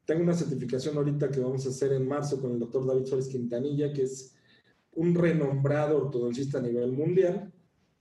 [0.06, 3.28] tengo una certificación ahorita que vamos a hacer en marzo con el doctor David Suárez
[3.28, 4.36] Quintanilla, que es
[4.92, 7.52] un renombrado ortodoncista a nivel mundial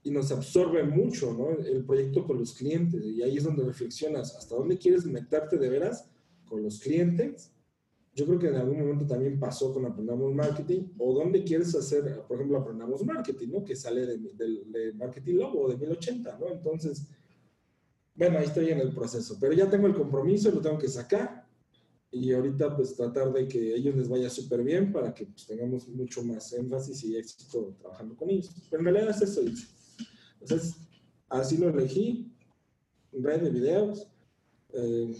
[0.03, 1.51] y nos absorbe mucho ¿no?
[1.65, 5.69] el proyecto con los clientes y ahí es donde reflexionas hasta dónde quieres meterte de
[5.69, 6.09] veras
[6.45, 7.53] con los clientes
[8.15, 12.21] yo creo que en algún momento también pasó con Aprendamos Marketing, o dónde quieres hacer,
[12.27, 13.63] por ejemplo, Aprendamos Marketing, ¿no?
[13.63, 16.49] Que sale de, de, Marketing Logo de 1080, ¿no?
[16.49, 17.07] Entonces,
[18.15, 21.43] bueno, ahí estoy en el proceso, pero ya tengo el compromiso, lo tengo que sacar,
[22.11, 25.47] y ahorita pues tratar de que a ellos les vaya súper bien para que pues,
[25.47, 28.51] tengamos mucho más énfasis y éxito trabajando con ellos.
[28.69, 29.41] Pero en realidad es eso,
[30.39, 30.75] Entonces,
[31.27, 32.31] así lo elegí,
[33.11, 34.07] red de videos,
[34.73, 35.11] eh,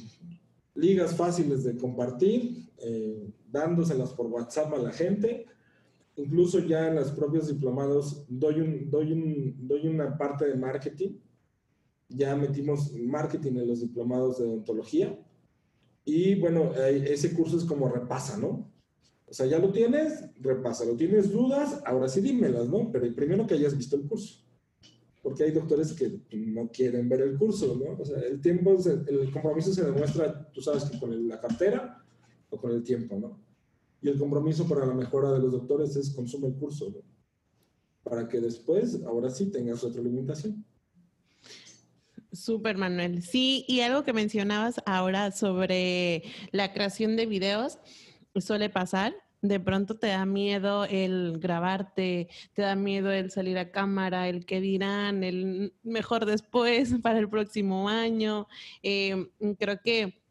[0.76, 5.46] ligas fáciles de compartir, eh, dándoselas por WhatsApp a la gente
[6.16, 11.18] incluso ya en los propios diplomados doy, un, doy, un, doy una parte de marketing.
[12.10, 15.20] Ya metimos marketing en los diplomados de odontología.
[16.06, 18.72] Y bueno, ese curso es como repasa, ¿no?
[19.26, 20.86] O sea, ya lo tienes, repasa.
[20.86, 21.82] ¿Lo tienes dudas?
[21.86, 22.92] Ahora sí dímelas, ¿no?
[22.92, 24.43] Pero primero que hayas visto el curso.
[25.24, 28.00] Porque hay doctores que no quieren ver el curso, ¿no?
[28.00, 32.04] O sea, el tiempo, el compromiso se demuestra, tú sabes que con la cartera
[32.50, 33.40] o con el tiempo, ¿no?
[34.02, 37.02] Y el compromiso para la mejora de los doctores es consume el curso, ¿no?
[38.04, 40.66] Para que después, ahora sí, tengas retroalimentación.
[42.34, 43.24] Súper, Manuel.
[43.24, 47.80] Sí, y algo que mencionabas ahora sobre la creación de videos,
[48.36, 49.16] suele pasar.
[49.44, 54.46] De pronto te da miedo el grabarte, te da miedo el salir a cámara, el
[54.46, 58.48] que dirán, el mejor después para el próximo año.
[58.82, 59.28] Em,
[59.60, 60.24] creo que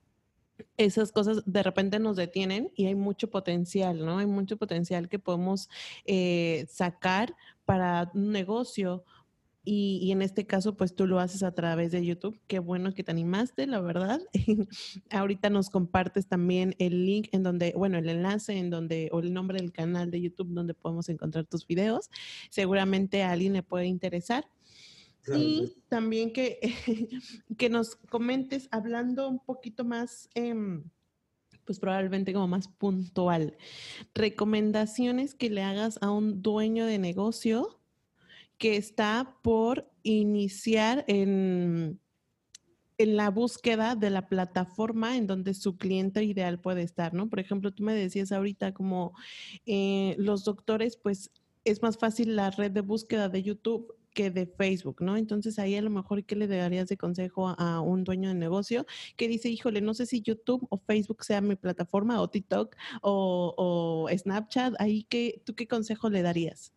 [0.79, 4.17] esas cosas de repente nos detienen y hay mucho potencial, ¿no?
[4.17, 5.69] Hay mucho potencial que podemos
[6.07, 7.35] eh, sacar
[7.67, 9.05] para un negocio
[9.65, 12.41] y, en este caso, pues tú lo haces a través de YouTube.
[12.49, 14.21] Qué bueno que te animaste, la verdad.
[15.11, 19.33] Ahorita nos compartes también el link en donde, bueno, el enlace en donde, o el
[19.33, 22.11] nombre del canal de YouTube donde podemos encontrar tus videos.
[22.51, 24.49] Seguramente a alguien le puede interesar.
[25.33, 26.59] y también que,
[27.57, 30.83] que nos comentes hablando un poquito más, em,
[31.65, 33.57] pues probablemente como más puntual,
[34.13, 37.79] recomendaciones que le hagas a un dueño de negocio
[38.63, 41.99] que está por iniciar en,
[42.97, 47.29] en la búsqueda de la plataforma en donde su cliente ideal puede estar, ¿no?
[47.29, 49.15] Por ejemplo, tú me decías ahorita como
[49.67, 51.33] eh, los doctores, pues
[51.65, 55.17] es más fácil la red de búsqueda de YouTube que de Facebook, ¿no?
[55.17, 58.87] Entonces ahí a lo mejor, ¿qué le darías de consejo a un dueño de negocio
[59.17, 64.09] que dice, híjole, no sé si YouTube o Facebook sea mi plataforma o TikTok o,
[64.17, 66.73] Snapchat, ahí qué, ¿tú qué consejo le darías?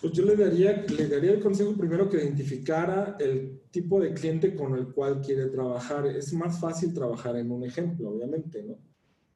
[0.00, 4.54] Pues yo le daría, le daría el consejo primero que identificara el tipo de cliente
[4.54, 6.06] con el cual quiere trabajar.
[6.06, 8.78] Es más fácil trabajar en un ejemplo, obviamente, ¿no?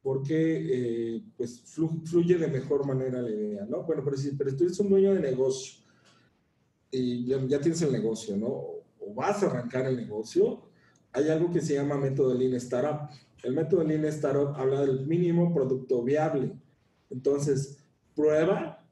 [0.03, 1.63] Porque eh, pues
[2.05, 3.83] fluye de mejor manera la idea, ¿no?
[3.83, 5.85] Bueno, pero si pero tú eres un dueño de negocio
[6.91, 8.47] y ya, tienes el negocio, ¿no?
[8.49, 10.63] O vas a arrancar el negocio,
[11.13, 13.11] hay algo que se llama método Lean Startup.
[13.43, 16.53] El método Lean Startup habla del mínimo producto viable.
[17.11, 17.79] Entonces,
[18.15, 18.84] prueba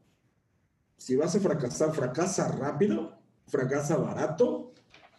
[1.02, 4.72] si vas a fracasar, fracasa rápido, fracasa barato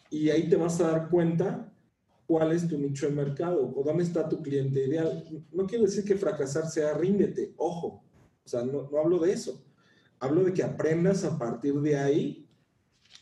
[0.10, 1.74] y ahí te vas a dar cuenta
[2.26, 5.28] cuál es tu nicho de mercado o dónde está tu cliente ideal.
[5.52, 8.02] No quiero decir que fracasar sea ríndete, ojo,
[8.46, 9.62] o sea, no, no hablo de eso.
[10.22, 12.48] Hablo de que aprendas a partir de ahí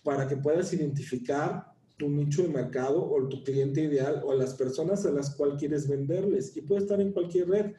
[0.04, 5.04] para que puedas identificar tu nicho de mercado o tu cliente ideal o las personas
[5.08, 6.56] a las cuales quieres venderles.
[6.56, 7.74] Y puede estar en cualquier red.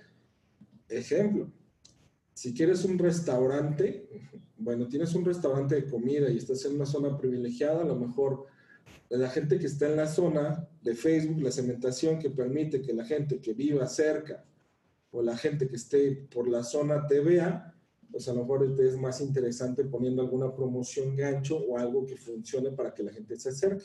[0.89, 1.53] Ejemplo,
[2.35, 4.09] si quieres un restaurante,
[4.57, 8.47] bueno, tienes un restaurante de comida y estás en una zona privilegiada, a lo mejor
[9.11, 13.05] la gente que está en la zona de Facebook, la cementación que permite que la
[13.05, 14.45] gente que viva cerca
[15.11, 17.75] o la gente que esté por la zona te vea,
[18.11, 22.71] pues a lo mejor es más interesante poniendo alguna promoción gancho o algo que funcione
[22.71, 23.85] para que la gente se acerque.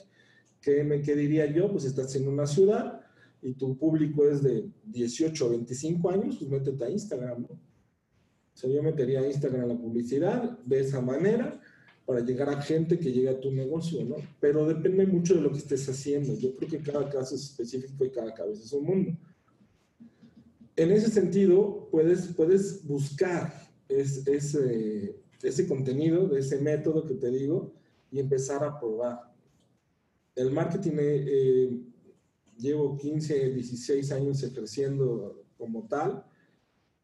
[0.62, 1.70] ¿Qué, me, qué diría yo?
[1.72, 3.02] Pues estás en una ciudad
[3.42, 7.66] y tu público es de 18 o 25 años, pues métete a Instagram, ¿no?
[8.58, 11.62] O sea, yo metería a Instagram la publicidad de esa manera
[12.08, 14.15] para llegar a gente que llegue a tu negocio, ¿no?
[14.39, 16.34] Pero depende mucho de lo que estés haciendo.
[16.34, 19.12] Yo creo que cada caso es específico y cada cabeza es un mundo.
[20.76, 23.54] En ese sentido, puedes, puedes buscar
[23.88, 27.72] ese, ese contenido, ese método que te digo,
[28.10, 29.20] y empezar a probar.
[30.34, 31.82] El marketing, eh, eh
[32.58, 36.26] llevo 15, 16 años ejerciendo como tal,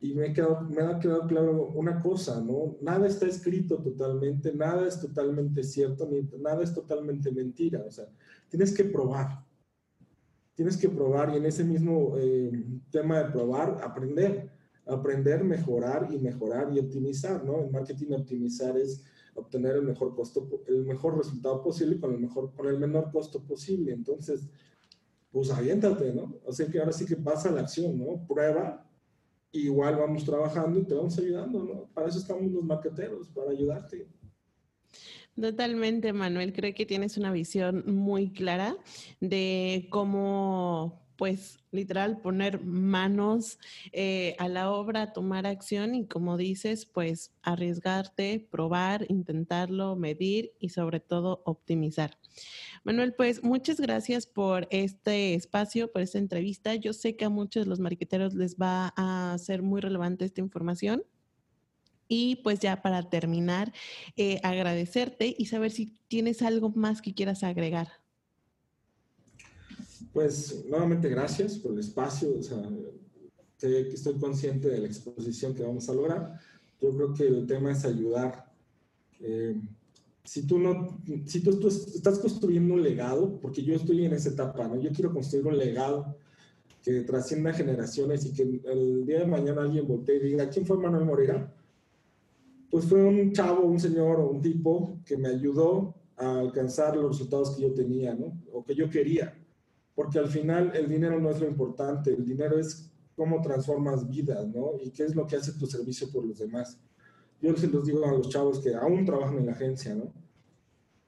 [0.04, 0.34] y me,
[0.70, 2.76] me ha quedado claro una cosa, ¿no?
[2.82, 7.82] Nada está escrito totalmente, nada es totalmente cierto, ni nada es totalmente mentira.
[7.88, 8.10] O sea,
[8.50, 9.46] tienes que probar.
[10.56, 12.52] Tienes que probar y en ese mismo eh,
[12.92, 14.52] tema de probar, aprender.
[14.86, 17.62] Aprender, mejorar y mejorar y optimizar, ¿no?
[17.62, 22.54] En marketing optimizar es obtener el mejor costo, el mejor resultado posible con el mejor,
[22.54, 23.94] con el menor costo posible.
[23.94, 24.50] Entonces,
[25.32, 26.36] pues aviéntate, ¿no?
[26.46, 28.28] O sea que ahora sí que pasa la acción, ¿no?
[28.28, 28.86] Prueba,
[29.54, 31.90] igual vamos trabajando y te vamos ayudando, ¿no?
[31.94, 34.08] Para eso estamos los marqueteros, para ayudarte.
[35.40, 36.54] Totalmente, Manuel.
[36.54, 38.76] Creo que tienes una visión muy clara
[39.20, 43.60] de cómo pues literal poner manos
[43.92, 50.70] eh, a la obra, tomar acción y como dices, pues arriesgarte, probar, intentarlo, medir y
[50.70, 52.18] sobre todo optimizar.
[52.86, 56.76] Manuel, pues muchas gracias por este espacio, por esta entrevista.
[56.76, 60.42] Yo sé que a muchos de los marqueteros les va a ser muy relevante esta
[60.42, 61.04] información
[62.10, 63.72] Y pues ya para terminar,
[64.18, 67.88] eh, agradecerte y saber si tienes algo más que quieras agregar.
[70.12, 72.38] Pues nuevamente gracias por el espacio.
[72.38, 72.62] O sea,
[73.62, 76.38] estoy consciente de la exposición que vamos a lograr.
[76.82, 78.52] Yo creo que el tema es ayudar.
[79.22, 79.56] Eh,
[80.24, 84.30] si tú no, si tú, tú, estás construyendo un legado, porque yo estoy en esa
[84.30, 84.80] etapa, ¿no?
[84.80, 86.16] Yo quiero construir un legado
[86.82, 90.78] que trascienda generaciones y que el día de mañana alguien voltee y diga, ¿quién fue
[90.78, 91.54] Manuel Moreira?
[92.70, 97.12] Pues fue un chavo, un señor o un tipo que me ayudó a alcanzar los
[97.12, 98.42] resultados que yo tenía, ¿no?
[98.52, 99.38] O que yo quería.
[99.96, 104.48] Porque al final el dinero no es lo importante, el dinero es cómo transformas vidas,
[104.48, 104.72] ¿no?
[104.82, 106.78] Y qué es lo que hace tu servicio por los demás.
[107.44, 110.14] Yo se los digo a los chavos que aún trabajan en la agencia, ¿no?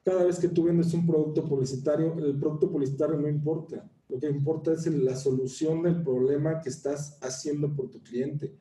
[0.04, 3.90] Cada vez que tú vendes un producto publicitario, el producto publicitario no importa.
[4.06, 8.54] Lo que importa es la solución del problema que estás haciendo por tu cliente.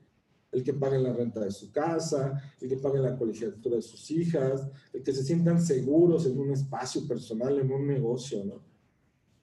[0.53, 4.09] El que pague la renta de su casa, el que pague la colegiatura de sus
[4.09, 8.61] hijas, el que se sientan seguros en un espacio personal, en un negocio, ¿no?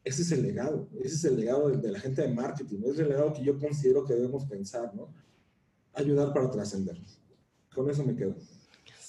[0.02, 3.10] Ese es el legado, ese es el legado de, la gente de marketing, es el
[3.10, 5.12] legado que yo considero que debemos pensar, ¿no?
[5.92, 6.98] Ayudar para trascender.
[7.74, 8.34] Con eso me quedo.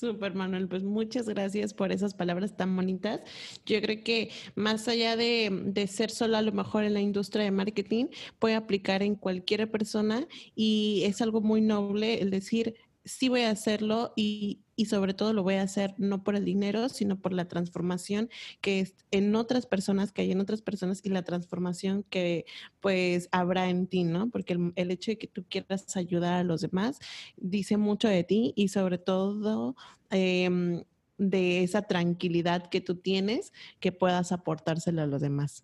[0.03, 0.67] Súper, Manuel.
[0.67, 3.21] Pues muchas gracias por esas palabras tan bonitas.
[3.65, 7.45] Yo creo que más allá de, de, ser solo a lo mejor en la industria
[7.45, 8.07] de marketing,
[8.37, 13.51] puede aplicar en cualquier persona y es algo muy noble el decir, sí voy a
[13.51, 17.33] hacerlo y, y, sobre todo lo voy a hacer no por el dinero, sino por
[17.33, 18.29] la transformación
[18.61, 22.45] que es en otras personas, que hay en otras personas y la transformación que
[22.79, 24.29] pues habrá en ti, ¿no?
[24.29, 26.99] Porque el, hecho de que tú quieras ayudar a los demás
[27.37, 29.75] dice mucho de ti y sobre todo...
[30.09, 30.83] Em,
[31.19, 35.63] de esa tranquilidad que tú tienes que puedas aportárselo a los demás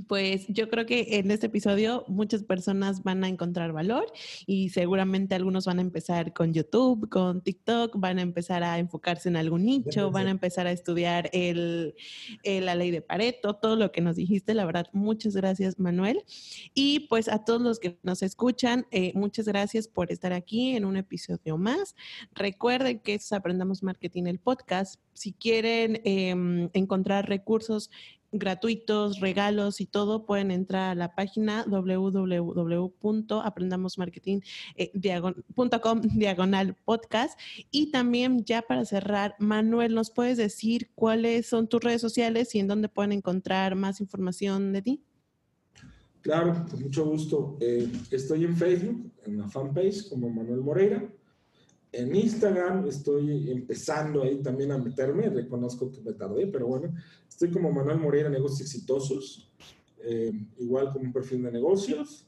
[0.00, 4.06] pues yo creo que en este episodio muchas personas van a encontrar valor
[4.46, 9.28] y seguramente algunos van a empezar con YouTube, con TikTok, van a empezar a enfocarse
[9.28, 11.94] en algún nicho, van a empezar a estudiar el,
[12.44, 16.22] la ley de Pareto, todo lo que nos dijiste, la verdad, muchas gracias Manuel.
[16.74, 20.84] Y pues a todos los que nos escuchan, eh, muchas gracias por estar aquí en
[20.84, 21.94] un episodio más.
[22.34, 25.00] Recuerden que es Aprendamos Marketing el podcast.
[25.12, 27.90] Si quieren em, encontrar recursos
[28.32, 34.42] gratuitos, regalos y todo, pueden entrar a la página www.aprendamosmarketing.com
[34.76, 34.90] eh,
[36.14, 37.38] diagonal podcast.
[37.70, 42.60] Y también ya para cerrar, Manuel, ¿nos puedes decir cuáles son tus redes sociales y
[42.60, 45.02] en dónde pueden encontrar más información de ti?
[46.20, 47.56] Claro, con mucho gusto.
[47.60, 51.08] Eh, estoy en Facebook, en la fanpage como Manuel Moreira.
[51.90, 56.92] En Instagram estoy empezando ahí también a meterme, reconozco que me tardé, pero bueno,
[57.26, 59.50] estoy como Manuel Moreira Negocios Exitosos,
[60.00, 62.26] eh, igual como un perfil de negocios.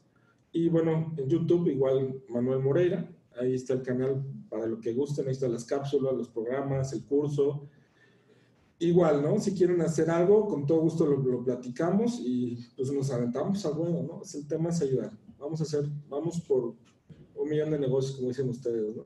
[0.51, 3.09] Y bueno, en YouTube igual Manuel Moreira,
[3.39, 7.05] ahí está el canal para lo que gusten, ahí están las cápsulas, los programas, el
[7.05, 7.67] curso.
[8.79, 9.39] Igual, ¿no?
[9.39, 13.75] Si quieren hacer algo, con todo gusto lo, lo platicamos y pues nos aventamos al
[13.75, 14.21] bueno, ¿no?
[14.33, 15.11] El tema es ayudar.
[15.37, 16.73] Vamos a hacer, vamos por
[17.41, 19.03] un millón de negocios, como dicen ustedes, ¿no?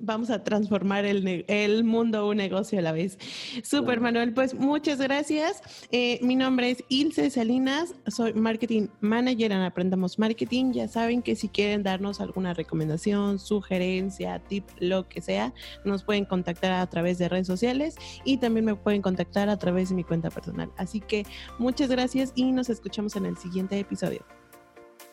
[0.00, 3.18] Vamos a transformar el, el, mundo un negocio a la vez.
[3.62, 5.62] Super, Manuel, pues muchas gracias.
[5.92, 10.72] Eh, mi nombre es Ilse Salinas, soy Marketing Manager en Aprendamos Marketing.
[10.72, 15.54] Ya saben que si quieren darnos alguna recomendación, sugerencia, tip, lo que sea,
[15.84, 19.90] nos pueden contactar a través de redes sociales y también me pueden contactar a través
[19.90, 20.70] de mi cuenta personal.
[20.76, 21.24] Así que
[21.58, 24.24] muchas gracias y nos escuchamos en el siguiente episodio.